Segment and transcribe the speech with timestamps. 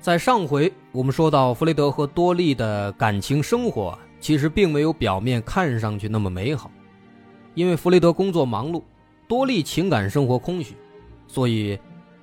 [0.00, 6.70] 在上回我们说到，弗雷德和多莉的感情生活其实并没有表面看上去那么美好，
[7.54, 8.80] 因为弗雷德工作忙碌，
[9.26, 10.76] 多莉情感生活空虚，
[11.26, 11.78] 所以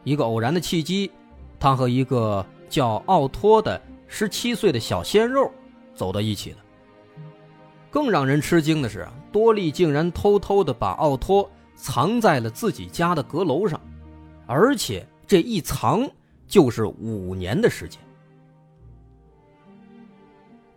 [0.05, 1.11] 一个偶然的契机，
[1.59, 5.51] 他和一个叫奥托的十七岁的小鲜肉
[5.93, 6.57] 走到一起了。
[7.91, 13.79] 更让人吃惊的是，多莉竟然偷偷的把奥托藏在了自己家的阁楼上，
[14.47, 16.09] 而且这一藏。
[16.47, 17.99] 就是五年的时间。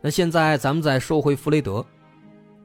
[0.01, 1.85] 那现在咱们再说回弗雷德，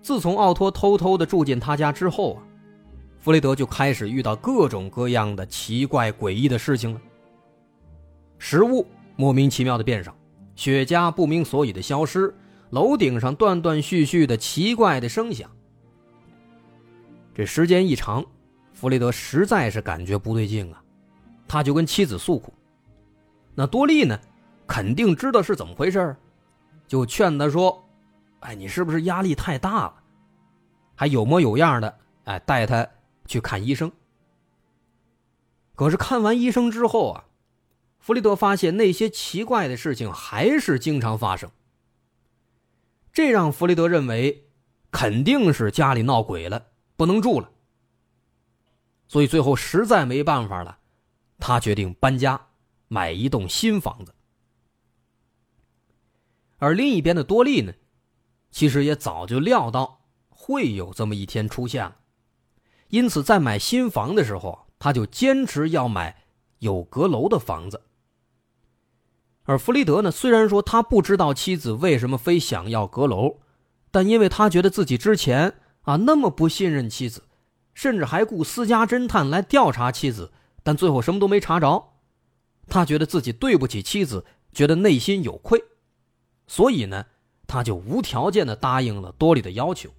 [0.02, 2.44] 自从奥托偷偷的住进他家之后啊，
[3.20, 7.02] 弗雷德就开始遇到各种各样的奇怪诡异的事情了。
[8.38, 10.16] 食物莫名其妙的变少，
[10.56, 12.34] 雪茄不明所以的消失，
[12.70, 15.50] 楼顶上断断续续的奇怪的声响。
[17.34, 18.24] 这时间一长，
[18.74, 20.84] 弗雷德实在是感觉不对劲啊，
[21.48, 22.54] 他就跟妻子诉苦。
[23.56, 24.20] 那多利呢，
[24.68, 26.16] 肯定知道是怎么回事
[26.88, 27.88] 就劝他说
[28.42, 29.96] ：“哎，你是不是压力太大了？
[30.96, 32.88] 还有模有样的，哎，带他
[33.26, 33.92] 去看医生。”
[35.76, 37.26] 可是看完医生之后啊，
[38.00, 41.50] 弗里德发现那些奇怪的事情还是经常发生。
[43.12, 44.48] 这让弗雷德认为，
[44.92, 47.50] 肯定是家里闹鬼了，不能住了。
[49.08, 50.78] 所以最后实在没办法了，
[51.40, 52.48] 他决定搬家。
[52.94, 54.14] 买一栋新房子，
[56.60, 57.74] 而另一边的多利呢，
[58.52, 61.96] 其实也早就料到会有这么一天出现了，
[62.90, 66.24] 因此在买新房的时候，他就坚持要买
[66.60, 67.82] 有阁楼的房子。
[69.46, 73.40] 而弗雷德呢，虽然说他不知道妻子为什么非想要阁楼，
[73.90, 77.24] 但因为他觉得自己之前啊那么不信任妻子，
[77.74, 80.32] 甚至还雇私家侦探来调查妻子，
[80.62, 81.93] 但最后什么都没查着。
[82.68, 85.64] 他觉得自己对不起妻子，觉得内心有愧，
[86.48, 87.06] 所以呢，
[87.46, 89.90] 他就无条件的答应了多莉的要求。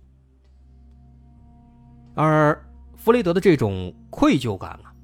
[2.15, 2.65] 而
[2.97, 4.95] 弗雷德的这种愧疚感啊，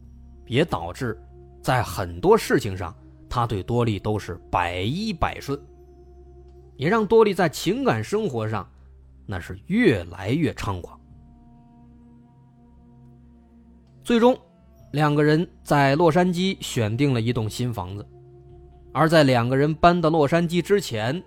[0.47, 1.21] 也导致
[1.62, 2.94] 在很多事情上，
[3.28, 5.60] 他对多莉都是百依百顺，
[6.77, 8.69] 也让多莉在情感生活上
[9.27, 10.98] 那是越来越猖狂，
[14.03, 14.37] 最终。
[14.93, 18.05] 两个人在洛杉矶选定了一栋新房子，
[18.93, 21.23] 而在两个人搬到洛杉矶之前，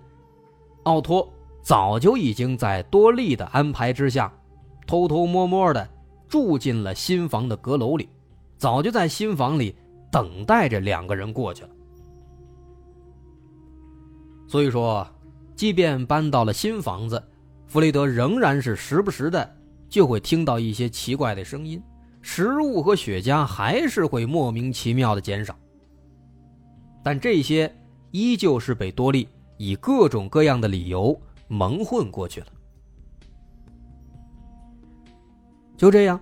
[0.84, 1.31] 奥托
[1.62, 4.31] 早就已经在多利的安排之下，
[4.85, 5.88] 偷偷摸摸的
[6.28, 8.09] 住进了新房的阁楼里，
[8.57, 9.74] 早就在新房里
[10.12, 11.69] 等待着两个人过去了。
[14.45, 15.07] 所以说，
[15.56, 17.24] 即便搬到了新房子，
[17.66, 19.56] 弗雷德仍然是时不时的
[19.88, 21.81] 就会听到一些奇怪的声音。
[22.25, 25.56] 食物和雪茄还是会莫名其妙的减少，
[27.03, 27.72] 但这些
[28.11, 31.16] 依旧是被多利以各种各样的理由
[31.50, 32.47] 蒙混过去了。
[35.75, 36.19] 就这样，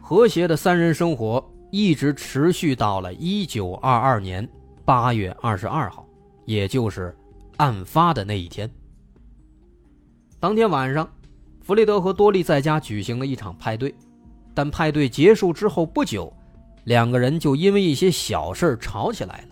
[0.00, 1.42] 和谐的三人生活
[1.72, 4.46] 一直持续到了一九二二年
[4.84, 6.06] 八月二十二号，
[6.44, 7.16] 也就是
[7.56, 8.70] 案发的那一天。
[10.38, 11.10] 当天晚上，
[11.62, 13.94] 弗雷德和多利在家举行了一场派对。
[14.58, 16.32] 但派对结束之后不久，
[16.82, 19.48] 两个人就因为一些小事吵起来了。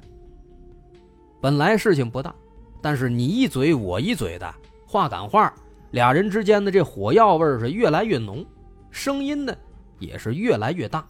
[1.41, 2.35] 本来事情不大，
[2.83, 4.53] 但是你一嘴我一嘴的
[4.85, 5.55] 话赶话，
[5.93, 8.45] 俩人之间的这火药味是越来越浓，
[8.91, 9.55] 声音呢
[10.01, 11.07] 也是越来越大。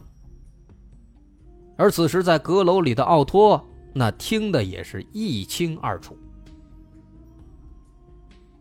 [1.79, 6.15] 而此时在阁楼里的奥托，那听的也是一清二楚。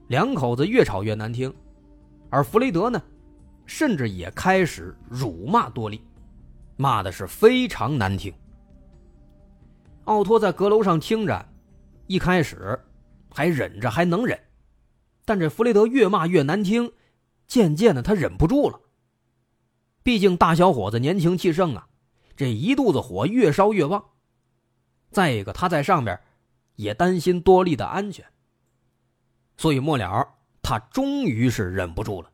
[0.08, 1.54] 两口子越吵越难听，
[2.30, 3.04] 而弗雷德呢？
[3.66, 6.02] 甚至也开始辱骂多利，
[6.78, 8.34] 骂的是非常难听。
[10.06, 11.50] 奥托在阁楼上听着，
[12.08, 12.80] 一开始
[13.30, 14.40] 还忍着，还能忍，
[15.26, 16.92] 但这弗雷德越骂越难听，
[17.48, 18.80] 渐渐的他忍不住了。
[20.04, 21.88] 毕竟大小伙子年轻气盛啊，
[22.36, 24.06] 这一肚子火越烧越旺。
[25.10, 26.20] 再一个，他在上边
[26.76, 28.24] 也担心多利的安全，
[29.58, 30.28] 所以末了，
[30.62, 32.30] 他终于是忍不住了。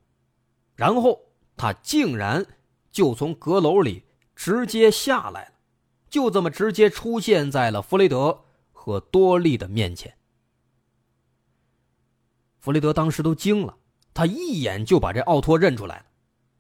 [0.82, 1.22] 然后
[1.56, 2.44] 他竟然
[2.92, 4.04] 就从阁楼里
[4.36, 5.52] 直接下来了，
[6.10, 10.12] 就这么直接出现在了弗雷德和多利的面前。
[12.60, 13.78] 弗雷德当时都惊了，
[14.12, 16.06] 他一眼就把这奥托认出来了，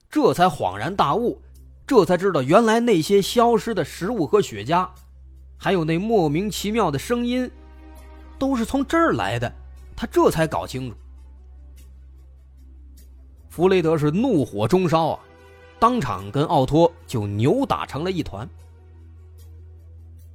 [0.08, 1.42] 这才恍然大悟，
[1.88, 4.88] 这才知道原来那些消失的食物和雪茄，
[5.58, 7.50] 还有那莫名其妙的声音，
[8.38, 9.52] 都是从这儿来的。
[9.96, 10.96] 他这才搞清楚。
[13.52, 15.20] 弗雷德是怒火中烧啊，
[15.78, 18.50] 当场跟奥托就扭打成了一团。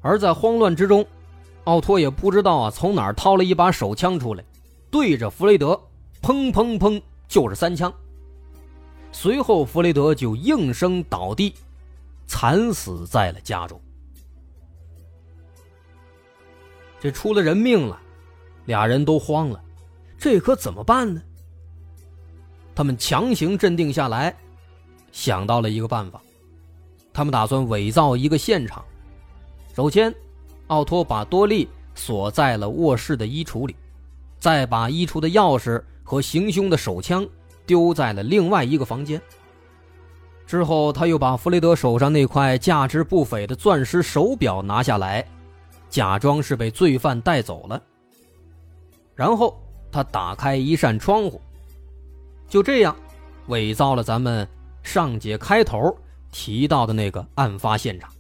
[0.03, 1.05] 而在慌乱之中，
[1.65, 4.45] 奥托也不知道啊从哪儿掏了一把手枪出来。
[4.91, 5.81] 对着弗雷德，
[6.21, 7.91] 砰砰砰就是三枪。
[9.13, 11.55] 随后，弗雷德就应声倒地，
[12.27, 13.81] 惨死在了家中。
[17.01, 17.99] 这出了人命了，
[18.67, 19.59] 俩人都慌了，
[20.19, 21.23] 这可怎么办呢？
[22.77, 24.37] 他们强行镇定下来，
[25.11, 26.21] 想到了一个办法，
[27.11, 28.85] 他们打算伪造一个现场。
[29.75, 30.15] 首先，
[30.67, 33.75] 奥托把多利锁在了卧室的衣橱里。
[34.39, 37.27] 再把衣橱的钥匙和行凶的手枪
[37.65, 39.21] 丢在了另外一个房间。
[40.47, 45.27] 之后，他又把弗雷德手上那块价值不菲的钻石手表拿下来，
[45.89, 47.83] 假装是被罪犯带走了。
[49.15, 49.59] 然后，
[49.91, 51.41] 他打开一扇窗户，
[52.49, 52.95] 就这样
[53.49, 54.47] 伪造了咱们
[54.83, 55.97] 上节开头
[56.31, 58.11] 提到的那个案发现场。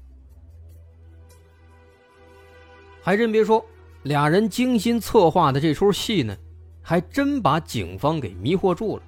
[3.02, 3.64] 还真别说。
[4.02, 6.37] 俩人精心策划的这出戏呢，
[6.81, 9.02] 还真把警方给迷惑住了。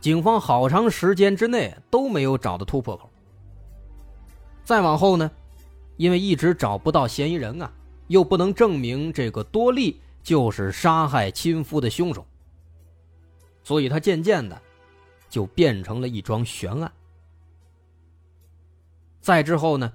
[0.00, 3.10] 警方好长时间之内都没有找到突破口。
[4.62, 5.28] 再往后呢，
[5.96, 7.72] 因为一直找不到嫌疑人啊，
[8.06, 12.24] 又不能证明这个多利就是杀害亲夫的凶手，
[13.62, 14.60] 所以他渐渐的
[15.28, 16.92] 就变成了一桩悬案。
[19.20, 19.92] 再之后呢，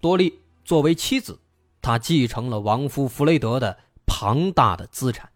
[0.00, 1.38] 多利作为妻子。
[1.82, 3.76] 她继承了亡夫弗雷德的
[4.06, 5.30] 庞大的资产。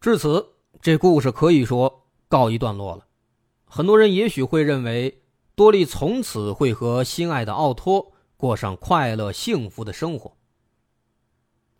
[0.00, 0.46] 至此，
[0.80, 3.04] 这故事可以说告一段落了。
[3.64, 5.22] 很多人也许会认为，
[5.56, 10.34] 多利从此会和心爱的奥托过上快乐幸福的生活。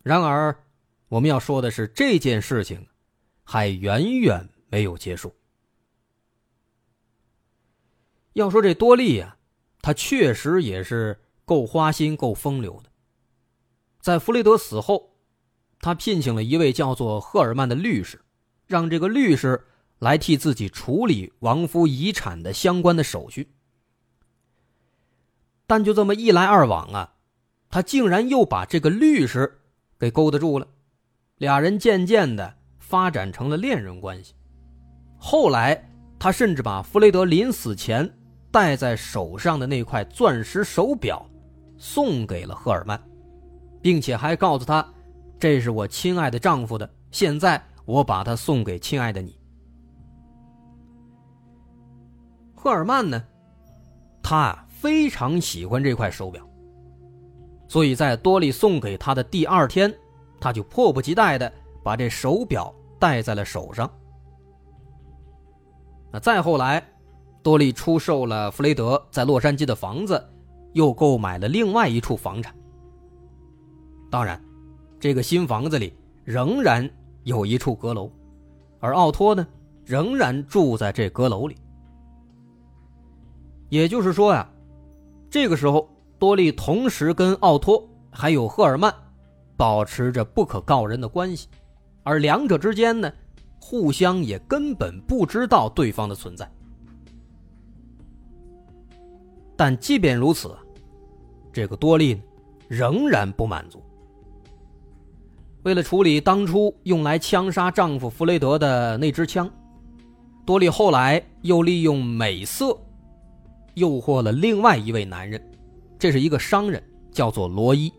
[0.03, 0.65] 然而，
[1.07, 2.85] 我们要说的是，这件事情
[3.43, 5.33] 还远远没有结束。
[8.33, 9.37] 要说这多利呀，
[9.81, 12.89] 他确实也是够花心、够风流的。
[14.01, 15.15] 在弗雷德死后，
[15.79, 18.21] 他聘请了一位叫做赫尔曼的律师，
[18.67, 19.65] 让这个律师
[19.99, 23.49] 来替自己处理亡夫遗产的相关的手续。
[25.69, 27.13] 但就这么一来二往啊，
[27.69, 29.61] 他竟然又把这个律师
[29.99, 30.67] 给勾搭住了，
[31.37, 34.33] 俩人渐渐的发展成了恋人关系。
[35.19, 38.11] 后来，他甚至把弗雷德临死前。
[38.51, 41.23] 戴在手上的那块钻石手表，
[41.77, 42.99] 送给了赫尔曼，
[43.79, 44.83] 并且还告诉他
[45.37, 49.39] ：“这是我亲爱的丈夫的，现在我把它送给亲爱的你。”
[52.57, 53.23] 赫尔曼呢，
[54.23, 56.47] 他啊非常喜欢这块手表，
[57.67, 59.93] 所以在多利送给他的第二天，
[60.39, 61.51] 他就迫不及待的
[61.83, 63.91] 把这手表戴在了手上。
[66.11, 66.83] 那再后来。
[67.41, 70.21] 多利出售了弗雷德在洛杉矶的房子，
[70.73, 72.53] 又购买了另外一处房产。
[74.11, 74.39] 当然，
[74.99, 75.93] 这个新房子里
[76.25, 76.87] 仍然
[77.23, 78.11] 有一处阁楼，
[78.81, 79.47] 而奥托呢，
[79.85, 81.55] 仍然住在这阁楼里。
[83.69, 84.47] 也就是说呀，
[85.29, 88.93] 这个时候多利同时跟奥托还有赫尔曼
[89.55, 91.47] 保持着不可告人的关系，
[92.03, 93.11] 而两者之间呢，
[93.59, 96.49] 互相也根本不知道对方的存在。
[99.55, 100.55] 但即便如此，
[101.51, 102.19] 这个多利
[102.67, 103.83] 仍然不满足。
[105.63, 109.51] 为了处理当初用来枪杀丈夫弗雷德的那支枪，
[110.45, 112.75] 多利后来又利用美色
[113.79, 115.41] 诱惑了另外一位男人，
[115.97, 117.91] 这是一个商人，叫做罗伊。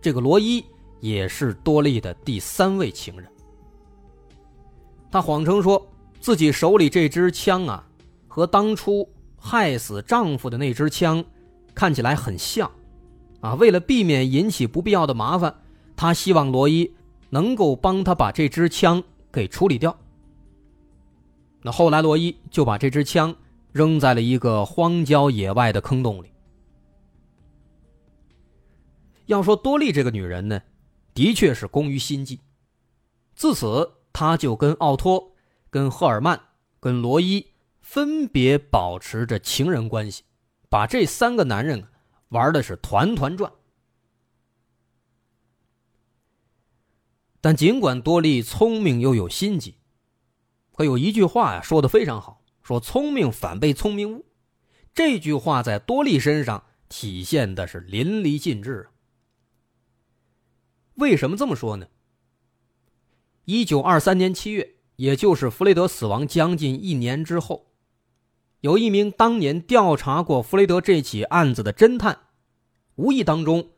[0.00, 0.64] 这个罗伊
[1.00, 3.30] 也是多利的第三位情人。
[5.10, 5.86] 他谎称说
[6.20, 7.86] 自己手里这支枪啊，
[8.26, 9.06] 和当初。
[9.40, 11.24] 害死丈夫的那支枪，
[11.72, 12.68] 看起来很像，
[13.40, 15.54] 啊，为了避免引起不必要的麻烦，
[15.94, 16.92] 他希望罗伊
[17.30, 19.96] 能够帮他把这支枪给处理掉。
[21.62, 23.32] 那后来，罗伊就把这支枪
[23.78, 26.32] 扔在了一个荒郊野外的坑洞里。
[29.26, 30.60] 要说多莉这个女人呢，
[31.14, 32.40] 的确是工于心计，
[33.36, 35.32] 自此，她就跟奥托、
[35.70, 36.40] 跟赫尔曼、
[36.80, 37.46] 跟罗伊。
[37.80, 40.22] 分别保持着情人关系，
[40.68, 41.88] 把这三个男人
[42.28, 43.50] 玩的是团团转。
[47.40, 49.78] 但尽管多莉聪明又有心机，
[50.76, 52.37] 可有一句话呀说的非常好，
[52.68, 54.26] 说聪明反被聪明误。
[54.92, 58.90] 这句话在多利身上体现的是淋漓尽致。
[60.96, 61.86] 为什么这么说呢？
[63.46, 67.72] 一九二三年七月，也就是弗雷德死亡将近一年之后，
[68.60, 72.18] 有一名当年调查过弗雷德这起案子的侦探，
[72.96, 73.70] 无意当中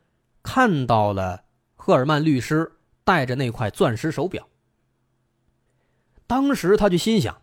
[0.42, 1.44] 看到了
[1.76, 2.73] 赫尔曼律师
[3.04, 4.49] 戴着那块钻石手表。
[6.26, 7.40] 当时他就心想，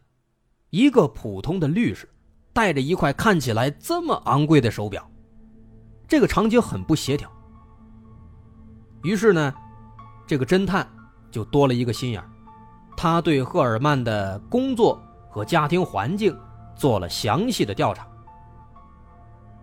[0.69, 2.09] 一个普通的律师
[2.53, 5.09] 戴着一块看起来这么昂贵的手表，
[6.07, 7.31] 这个场景很不协调。
[9.03, 9.53] 于是呢，
[10.25, 10.87] 这个侦探。
[11.29, 12.23] 就多了一个心眼
[12.95, 16.35] 他对赫尔曼的工作和家庭环境
[16.73, 18.07] 做了详细的调查，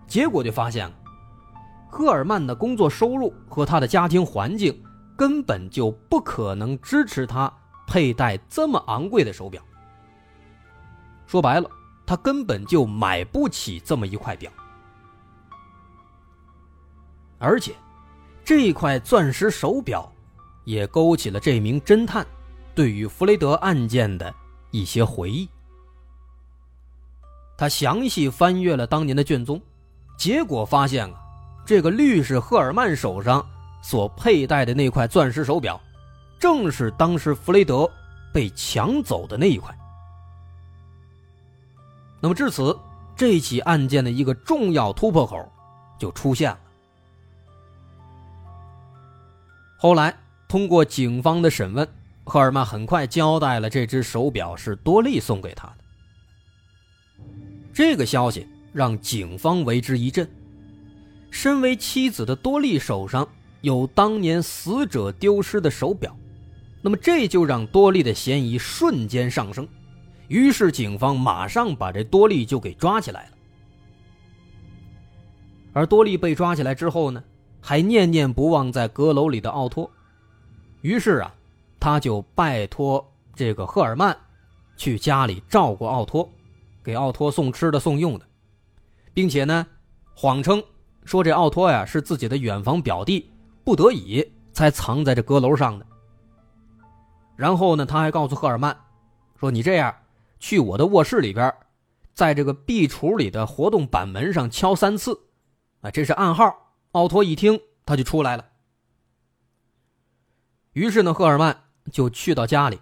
[0.07, 0.95] 结果就发现了，
[1.89, 4.79] 赫尔曼的工作收入和他的家庭环境
[5.17, 7.53] 根本就不可能支持他
[7.87, 9.61] 佩戴这么昂贵的手表。
[11.27, 11.71] 说白了，
[12.07, 14.51] 他根本就买不起这么一块表，
[17.39, 17.75] 而且
[18.45, 20.11] 这块钻石手表。
[20.65, 22.27] 也勾起了这名侦探
[22.75, 24.35] 对于弗雷德案件的
[24.71, 25.47] 一些回忆。
[27.59, 29.61] 他详细翻阅了当年的卷宗，
[30.17, 31.21] 结果发现啊，
[31.67, 33.47] 这个律师赫尔曼手上
[33.83, 35.79] 所佩戴的那块钻石手表，
[36.39, 37.87] 正是当时弗雷德
[38.33, 39.77] 被抢走的那一块。
[42.25, 42.75] 那么至此，
[43.15, 45.47] 这起案件的一个重要突破口
[45.99, 46.59] 就出现了。
[49.77, 50.17] 后来。
[50.47, 51.89] 通过警方的审问，
[52.23, 55.75] 赫尔曼很快交代了这只手表是多利送给他的。
[57.73, 60.31] 这个消息让警方为之一振。
[61.33, 63.27] 身为妻子的多利手上
[63.63, 66.17] 有当年死者丢失的手表，
[66.83, 69.67] 那么这就让多利的嫌疑瞬间上升。
[70.29, 73.31] 于是警方马上把这多利就给抓起来了。
[75.73, 77.23] 而多利被抓起来之后呢，
[77.61, 79.91] 还念念不忘在阁楼里的奥托。
[80.83, 81.35] 于是啊，
[81.81, 83.05] 他就拜托
[83.35, 84.17] 这个赫尔曼，
[84.77, 86.29] 去家里照顾奥托，
[86.83, 88.27] 给奥托送吃的送用的，
[89.13, 89.67] 并且呢，
[90.15, 90.63] 谎称
[91.05, 93.31] 说这奥托呀是自己的远房表弟，
[93.65, 95.87] 不得已才藏在这阁楼上的。
[97.35, 98.77] 然后呢，他还告诉赫尔曼，
[99.41, 99.93] 说你这样
[100.45, 101.55] 去我的卧室里边，
[102.13, 105.19] 在这个壁橱里的活动板门上敲三次，
[105.81, 106.75] 啊，这是暗号。
[106.93, 108.45] 奥托一听，他就出来了。
[110.73, 112.79] 于是呢，赫尔曼就去到家里，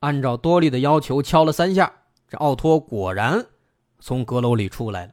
[0.00, 1.92] 按照多利的要求敲了三下，
[2.26, 3.46] 这奥托果然
[4.00, 5.12] 从阁楼里出来了。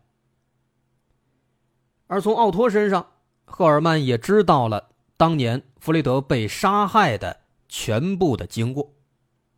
[2.08, 3.06] 而从奥托身上，
[3.46, 8.92] 赫尔曼也知道了当年弗雷德被杀害的全部的经过。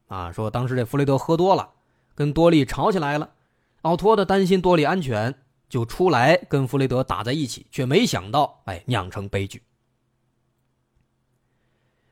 [0.08, 1.72] 啊，说当时这弗雷德喝多了，
[2.16, 3.30] 跟多利吵起来了，
[3.82, 5.36] 奥托的担心多利安全，
[5.70, 9.62] 就出来跟弗雷德打在一起，却没想到，哎，酿成悲剧。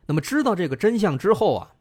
[0.06, 1.76] 那么知道这个真相之后啊，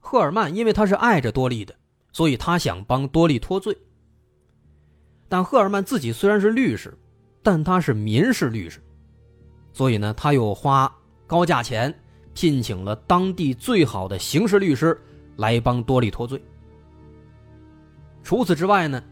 [0.00, 1.74] 赫尔曼因为他是爱着多利的，
[2.10, 3.76] 所以他想帮多利脱罪。
[5.28, 6.96] 但赫尔曼自己虽然是律师，
[7.42, 8.82] 但他是民事律师，
[9.72, 10.90] 所以呢，他又花
[11.26, 11.94] 高价钱
[12.34, 14.98] 聘请了当地最好的刑事律师
[15.36, 16.42] 来帮多利脱罪。
[18.22, 19.02] 除此之外呢，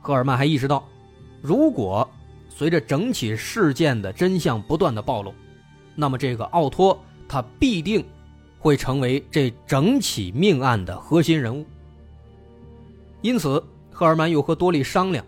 [0.00, 0.86] 赫尔曼还意识到，
[1.40, 2.08] 如果
[2.48, 5.32] 随着整起事件的真相不断的暴露，
[5.94, 6.98] 那么这个奥托。
[7.30, 8.02] 他必定
[8.58, 11.66] 会成为这整起命案的核心人物。
[13.20, 15.22] 因此，赫尔曼又和多利商量，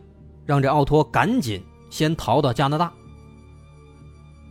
[0.47, 2.91] 让这奥托赶紧先逃到加拿大。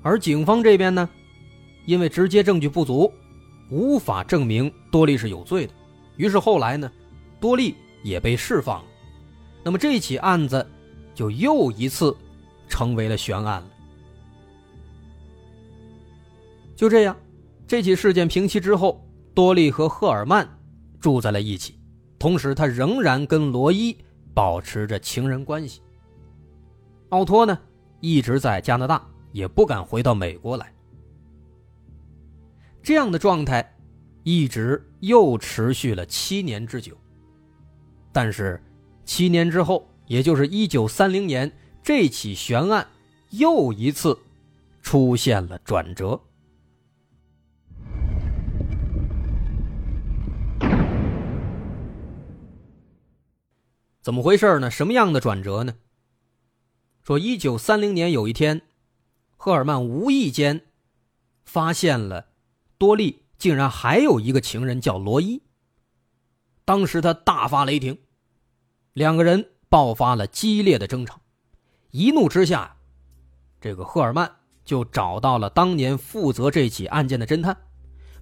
[0.03, 1.09] 而警方这边呢，
[1.88, 3.12] 因为直接证据不足，
[3.71, 5.74] 无法证明多利是有罪的，
[6.17, 6.91] 于是后来呢，
[7.39, 8.89] 多利也被释放了。
[9.63, 10.65] 那么这起案子
[11.13, 12.15] 就又一次
[12.67, 13.67] 成为了悬案了。
[16.75, 17.15] 就这样。
[17.67, 20.49] 这起事件平息之后，多利和赫尔曼
[20.99, 21.79] 住在了一起，
[22.17, 23.95] 同时他仍然跟罗伊
[24.33, 25.79] 保持着情人关系。
[27.09, 27.55] 奥托呢，
[27.99, 30.73] 一直在加拿大，也不敢回到美国来。
[32.81, 33.77] 这样的状态
[34.23, 36.97] 一直又持续了七年之久。
[38.11, 38.61] 但是，
[39.05, 41.51] 七年之后，也就是一九三零年，
[41.83, 42.87] 这起悬案
[43.29, 44.17] 又一次
[44.81, 46.19] 出现了转折。
[54.01, 54.71] 怎么回事呢？
[54.71, 55.75] 什么样的转折呢？
[57.03, 58.61] 说，一九三零年有一天，
[59.37, 60.61] 赫尔曼无意间
[61.45, 62.27] 发现了
[62.79, 65.43] 多莉竟然还有一个情人叫罗伊。
[66.69, 67.97] 当时他大发雷霆，
[68.93, 71.19] 两个人爆发了激烈的争吵。
[71.89, 72.75] 一怒之下，
[73.59, 74.31] 这个赫尔曼
[74.63, 77.57] 就找到了当年负责这起案件的侦探，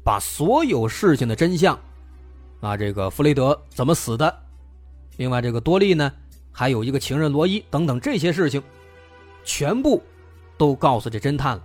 [0.02, 1.78] 把所有事情的真相，
[2.62, 4.34] 啊，这个弗雷德怎么死的，
[5.18, 6.10] 另外这个多利呢，
[6.50, 8.64] 还有一个情人罗伊等等这些事情，
[9.44, 10.02] 全部
[10.58, 11.64] 都告诉这侦探了。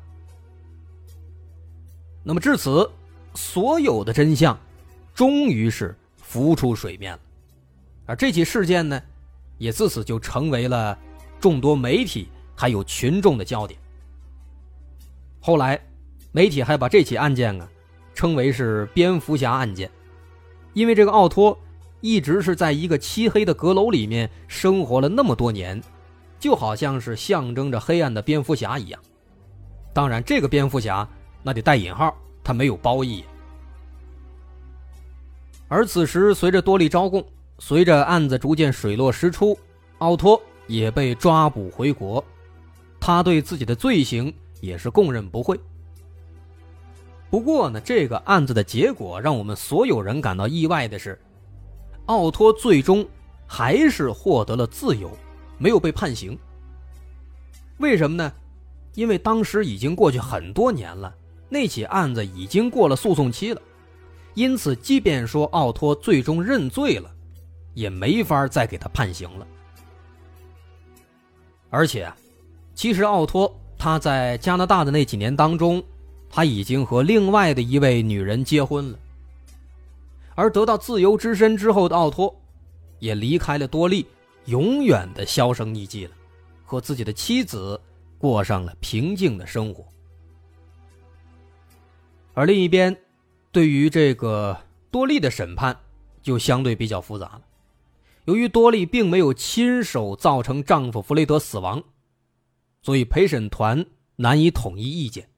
[2.25, 2.91] 那么至此，
[3.37, 4.59] 所有的真相
[5.15, 5.97] 终于是
[6.33, 7.21] 浮出水面了，
[8.07, 8.99] 而这起事件呢，
[9.59, 10.99] 也自此就成为了。
[11.39, 13.79] 众多媒体还有群众的焦点。
[15.41, 15.79] 后来，
[16.31, 17.69] 媒体还把这起案件啊
[18.15, 19.91] 称为是“蝙蝠侠案件”，
[20.73, 21.59] 因为这个奥托
[22.01, 25.83] 一直是在一个漆黑的阁楼里面生活了那么多年，
[26.39, 28.99] 就好像是象征着黑暗的蝙蝠侠一样。
[29.93, 31.07] 当然，这个蝙蝠侠
[31.43, 33.23] 那得带引号，他没有褒义。
[35.73, 37.25] 而此时，随着多利招供，
[37.59, 39.59] 随着案子逐渐水落石出，
[39.99, 40.39] 奥托。
[40.69, 42.25] 也被抓捕回国，
[43.01, 45.59] 他对自己的罪行也是供认不讳。
[47.29, 51.21] 不过呢，这个案子的结果让我们所有人感到意外的是，
[52.07, 53.07] 奥托最终
[53.47, 55.11] 还是获得了自由，
[55.59, 56.39] 没有被判刑。
[57.79, 58.33] 为什么呢？
[58.95, 61.13] 因为当时已经过去很多年了，
[61.49, 63.61] 那起案子已经过了诉讼期了，
[64.35, 67.11] 因此，即便说奥托最终认罪了，
[67.75, 69.47] 也没法再给他判刑了。
[71.69, 72.13] 而且，
[72.75, 75.83] 其实奥托他在加拿大的那几年当中，
[76.31, 78.99] 他已经和另外的一位女人结婚了。
[80.35, 82.35] 而得到自由之身之后的奥托，
[82.99, 84.07] 也离开了多利，
[84.47, 86.13] 永远的销声匿迹了，
[86.65, 87.79] 和自己的妻子
[88.17, 89.85] 过上了平静的生活。
[92.33, 92.97] 而另一边，
[93.53, 94.57] 对于这个
[94.91, 95.79] 多利的审判
[96.23, 97.43] 就相对比较复杂了。
[98.25, 101.83] 由于多莉并没有亲手造成丈夫弗雷德死亡，
[102.81, 103.85] 所以陪审团
[104.17, 105.29] 难以统一意见，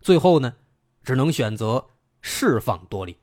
[0.00, 0.54] 最后呢，
[1.02, 1.84] 只能选择
[2.20, 3.16] 释放多莉。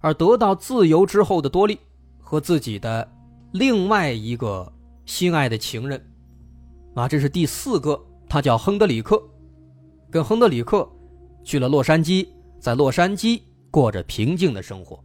[0.00, 1.78] 而得到自由之后的多莉
[2.18, 3.08] 和自己的
[3.52, 4.72] 另外一个
[5.06, 6.12] 心爱的情人，
[6.94, 9.22] 啊，这是第四个，他叫亨德里克，
[10.10, 10.90] 跟亨德里克
[11.44, 12.26] 去了洛杉矶，
[12.58, 15.02] 在洛杉矶过着平静的生活。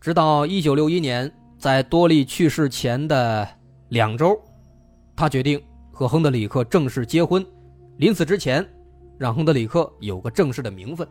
[0.00, 3.48] 直到一九六一年，在多利去世前的
[3.90, 4.40] 两周，
[5.14, 7.44] 他决定和亨德里克正式结婚。
[7.98, 8.66] 临死之前，
[9.18, 11.06] 让亨德里克有个正式的名分。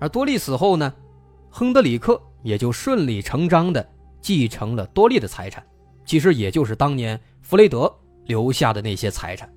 [0.00, 0.92] 而多利死后呢，
[1.50, 3.86] 亨德里克也就顺理成章的
[4.20, 5.64] 继承了多利的财产，
[6.04, 7.92] 其实也就是当年弗雷德
[8.26, 9.52] 留下的那些财产。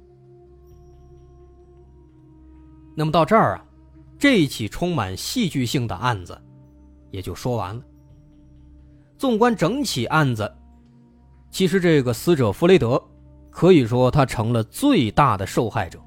[3.00, 3.66] 那么到这儿啊，
[4.18, 6.38] 这起充满戏剧性的案子。
[7.12, 7.82] 也就说完了。
[9.18, 10.54] 纵观整起案子，
[11.50, 13.02] 其实这个死者弗雷德
[13.50, 15.98] 可以说他成了最大的受害者，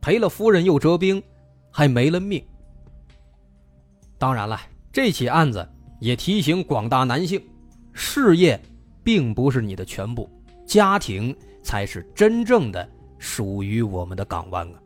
[0.00, 1.22] 赔了夫人又折兵，
[1.70, 2.42] 还没了命。
[4.16, 4.58] 当然了，
[4.90, 5.68] 这起案子
[6.00, 7.38] 也提醒广大男性：
[7.92, 8.58] 事业
[9.04, 10.30] 并不是你的全部，
[10.64, 14.80] 家庭才是真正的属于我们的港湾啊。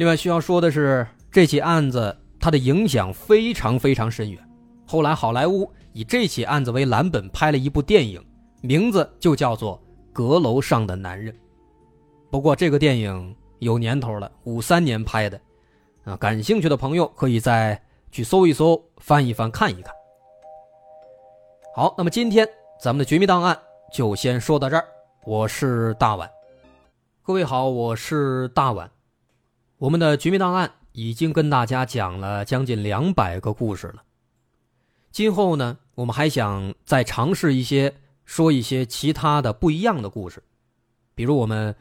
[0.00, 2.16] 另外需要说的是，这起案子。
[2.40, 4.42] 它的影响非常非常深远。
[4.86, 8.24] 后来，好莱坞以这起案子为蓝本拍了一部电影，
[8.62, 9.76] 名字就叫做
[10.10, 11.30] 《阁楼上的男人》。
[12.30, 15.38] 不过，这个电影有年头了，五三年拍的。
[16.04, 17.78] 啊，感兴趣的朋友可以再
[18.10, 19.92] 去搜一搜、翻一翻、看一看。
[21.76, 22.48] 好，那么今天
[22.80, 23.54] 咱们的《绝密档案》
[23.94, 24.84] 就先说到这儿。
[25.26, 26.26] 我是大碗，
[27.22, 28.90] 各位好，我是大碗。
[29.80, 30.68] 我们的《绝密档案》。
[30.92, 34.02] 已经跟大家讲了将近两百个故事了。
[35.12, 40.42] 今后呢，我们还想再尝试一些，说一些其他的不一样的故事，
[41.14, 41.76] 比如我们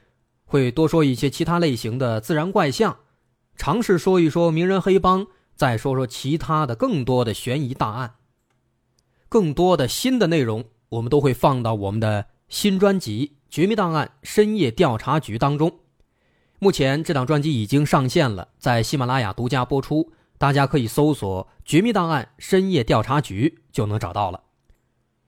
[0.46, 3.00] 会多说一些其他类型的自然怪象，
[3.56, 8.14] 尝试说一说名人黑帮，再说说其他的更多的悬疑大案。
[9.28, 15.80] 更多的新的内容，我们都会放到我们的新专辑《绝密档案：深夜调查局》当中。
[16.62, 24.44] 目前这档专辑已经上线了，在喜马拉雅独家播出，大家可以搜索“绝密档案深夜调查局”就能找到了。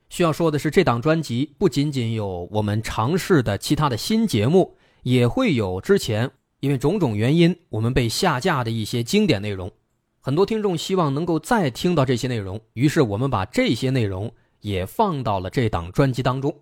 [0.09, 9.71] 需要说的是，这档专辑不仅仅有我们尝试的其他的新节目，也会有之前因为种种原因我们被下架的一些经典内容。
[10.19, 16.53] 很多听众希望能够再听到这些内容，于是我们把这些内容也放到了这档专辑当中。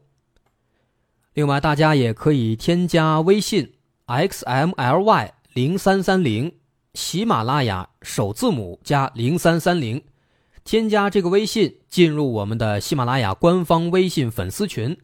[1.33, 3.73] 另外，大家也可以添加微信
[4.09, 6.51] xmly 零三三零，
[6.95, 10.01] 喜马拉雅首字母加零三三零，
[10.63, 14.97] 添加这个微信进入我们的喜马拉雅官方微信粉丝群，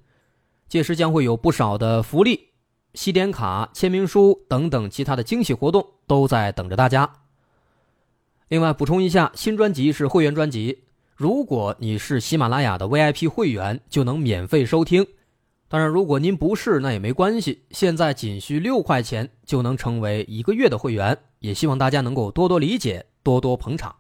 [0.67, 2.49] 届时将会有不少的福利、
[2.95, 7.07] 西点卡、签名书等等其他的惊喜活动都在等着大家。
[8.47, 10.79] 另外，补充一下，新专辑是会员专辑，
[11.15, 15.05] 如果你是喜马拉雅的 VIP 会员，就能免费收听。
[15.75, 17.63] 当然，如果您不是，那也没关系。
[17.71, 23.93] 现在仅需六块钱就能成为一个月的会员，也希望大家能够多多理解，多多捧场。